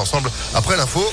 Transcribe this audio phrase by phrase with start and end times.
[0.00, 1.04] ensemble après l'info.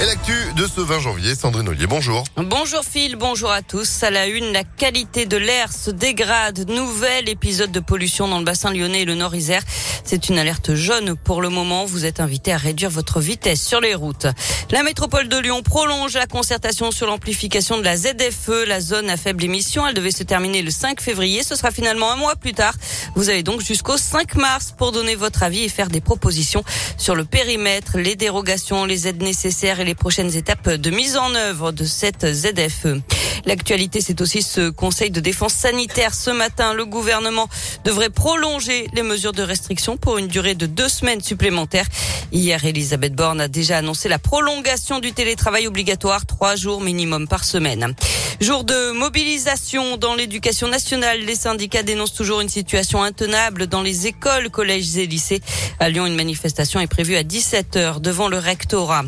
[0.00, 2.24] Et l'actu de ce 20 janvier, Sandrine Ollier, bonjour.
[2.36, 4.02] Bonjour Phil, bonjour à tous.
[4.02, 6.70] À la une, la qualité de l'air se dégrade.
[6.70, 9.62] Nouvel épisode de pollution dans le bassin lyonnais et le Nord-Isère.
[10.02, 11.84] C'est une alerte jaune pour le moment.
[11.84, 14.26] Vous êtes invité à réduire votre vitesse sur les routes.
[14.70, 19.18] La métropole de Lyon prolonge la concertation sur l'amplification de la ZFE, la zone à
[19.18, 19.86] faible émission.
[19.86, 21.42] Elle devait se terminer le 5 février.
[21.42, 22.72] Ce sera finalement un mois plus tard.
[23.16, 26.64] Vous avez donc jusqu'au 5 mars pour donner votre avis et faire des propositions
[26.96, 31.16] sur le périmètre, les dérogations, les aides nécessaires et les les prochaines étapes de mise
[31.16, 33.00] en œuvre de cette ZFE.
[33.44, 36.14] L'actualité, c'est aussi ce Conseil de défense sanitaire.
[36.14, 37.48] Ce matin, le gouvernement
[37.84, 41.86] devrait prolonger les mesures de restriction pour une durée de deux semaines supplémentaires.
[42.30, 47.42] Hier, Elisabeth Borne a déjà annoncé la prolongation du télétravail obligatoire, trois jours minimum par
[47.42, 47.92] semaine.
[48.40, 51.18] Jour de mobilisation dans l'éducation nationale.
[51.20, 55.40] Les syndicats dénoncent toujours une situation intenable dans les écoles, collèges et lycées.
[55.80, 59.02] À Lyon, une manifestation est prévue à 17h devant le rectorat.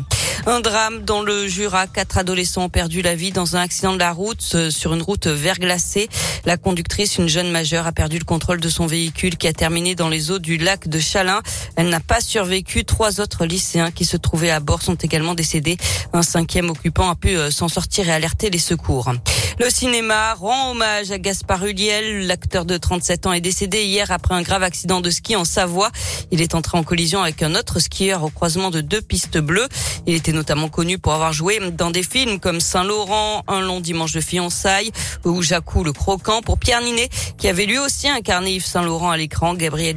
[0.45, 1.87] Un drame dans le Jura.
[1.87, 5.01] Quatre adolescents ont perdu la vie dans un accident de la route euh, sur une
[5.01, 6.09] route verglacée.
[6.43, 9.95] La conductrice, une jeune majeure, a perdu le contrôle de son véhicule qui a terminé
[9.95, 11.41] dans les eaux du lac de Chalin.
[11.77, 12.83] Elle n'a pas survécu.
[12.83, 15.77] Trois autres lycéens qui se trouvaient à bord sont également décédés.
[16.11, 19.13] Un cinquième occupant a pu euh, s'en sortir et alerter les secours.
[19.59, 22.27] Le cinéma rend hommage à Gaspard Huliel.
[22.27, 25.91] L'acteur de 37 ans est décédé hier après un grave accident de ski en Savoie.
[26.31, 29.69] Il est entré en collision avec un autre skieur au croisement de deux pistes bleues.
[30.05, 34.11] Il était notamment connu pour avoir joué dans des films comme Saint-Laurent, Un long dimanche
[34.13, 34.91] de fiançailles
[35.23, 36.41] ou Jacou le croquant.
[36.41, 39.95] Pour Pierre Ninet, qui avait lui aussi incarné Yves Saint-Laurent à l'écran, Gabriel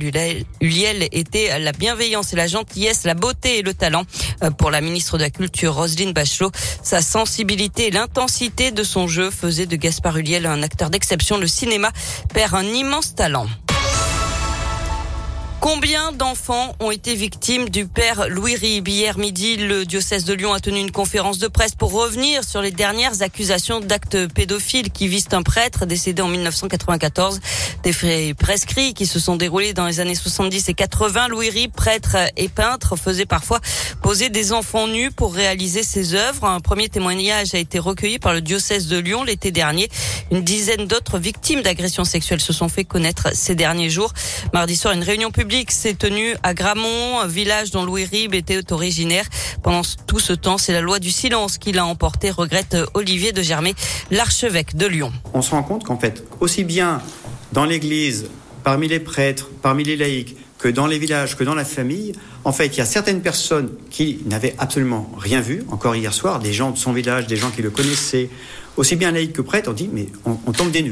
[0.60, 4.04] Huliel était la bienveillance et la gentillesse, la beauté et le talent.
[4.42, 6.50] Euh, pour la ministre de la Culture, Roselyne Bachelot,
[6.82, 11.38] sa sensibilité et l'intensité de son jeu faisaient de Gaspard Huliel un acteur d'exception.
[11.38, 11.90] Le cinéma
[12.32, 13.46] perd un immense talent.
[15.68, 20.52] Combien d'enfants ont été victimes du père Louis Rib Hier midi, le diocèse de Lyon
[20.52, 25.08] a tenu une conférence de presse pour revenir sur les dernières accusations d'actes pédophiles qui
[25.08, 27.40] visent un prêtre décédé en 1994.
[27.82, 31.26] Des faits prescrits qui se sont déroulés dans les années 70 et 80.
[31.26, 33.60] Louis Rib, prêtre et peintre, faisait parfois
[34.02, 36.44] poser des enfants nus pour réaliser ses œuvres.
[36.44, 39.88] Un premier témoignage a été recueilli par le diocèse de Lyon l'été dernier.
[40.30, 44.12] Une dizaine d'autres victimes d'agressions sexuelles se sont fait connaître ces derniers jours.
[44.52, 49.24] Mardi soir, une réunion publique s'est tenu à Gramont, village dont Louis Rib était originaire.
[49.62, 53.42] Pendant tout ce temps, c'est la loi du silence qui l'a emporté, regrette Olivier de
[53.42, 53.74] Germay,
[54.10, 55.12] l'archevêque de Lyon.
[55.34, 57.00] On se rend compte qu'en fait, aussi bien
[57.52, 58.26] dans l'église,
[58.64, 62.12] parmi les prêtres, parmi les laïcs, que dans les villages, que dans la famille,
[62.44, 66.38] en fait, il y a certaines personnes qui n'avaient absolument rien vu, encore hier soir,
[66.38, 68.30] des gens de son village, des gens qui le connaissaient,
[68.76, 70.84] aussi bien laïcs que prêtres, on dit, mais on, tombe des.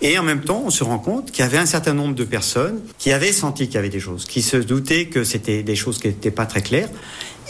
[0.00, 2.24] Et en même temps, on se rend compte qu'il y avait un certain nombre de
[2.24, 5.74] personnes qui avaient senti qu'il y avait des choses, qui se doutaient que c'était des
[5.74, 6.88] choses qui n'étaient pas très claires,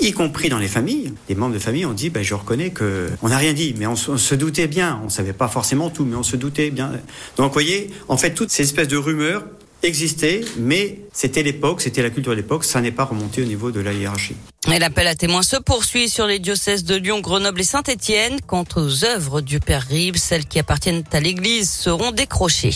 [0.00, 1.12] y compris dans les familles.
[1.28, 3.87] Les membres de famille ont dit, ben, je reconnais que on n'a rien dit, mais
[3.87, 5.00] on, se doutait bien.
[5.04, 6.92] On savait pas forcément tout, mais on se doutait bien.
[7.37, 9.44] Donc, vous voyez, en fait, toutes ces espèces de rumeurs
[9.82, 13.70] existaient, mais c'était l'époque, c'était la culture de l'époque, ça n'est pas remonté au niveau
[13.70, 14.36] de la hiérarchie.
[14.72, 18.38] Et l'appel à témoins se poursuit sur les diocèses de Lyon, Grenoble et Saint-Étienne.
[18.46, 22.74] Quant aux œuvres du Père Rive, celles qui appartiennent à l'Église seront décrochées.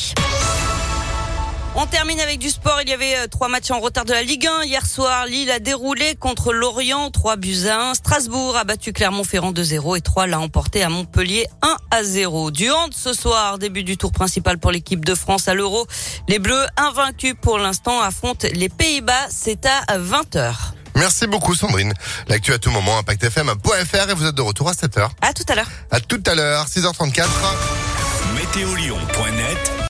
[1.83, 2.79] On termine avec du sport.
[2.83, 4.67] Il y avait euh, trois matchs en retard de la Ligue 1.
[4.67, 7.95] Hier soir, Lille a déroulé contre Lorient, 3 buts à 1.
[7.95, 12.53] Strasbourg a battu Clermont-Ferrand 2-0 et 3 l'a emporté à Montpellier 1 à 0.
[12.53, 15.89] Du hand ce soir, début du tour principal pour l'équipe de France à l'Euro.
[16.29, 19.27] Les Bleus, invaincus pour l'instant, affrontent les Pays-Bas.
[19.29, 20.55] C'est à 20h.
[20.95, 21.95] Merci beaucoup Sandrine.
[22.29, 25.09] L'actu à tout moment, impactfm.fr et vous êtes de retour à 7h.
[25.21, 25.69] À tout à l'heure.
[25.91, 27.27] À tout à l'heure, 6h34.
[28.37, 29.73] Météolion.net